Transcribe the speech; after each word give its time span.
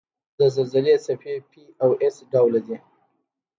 د 0.37 0.39
زلزلې 0.55 0.95
څپې 1.05 1.35
P 1.49 1.51
او 1.83 1.89
S 2.13 2.15
ډوله 2.31 2.59
دي. 2.65 2.77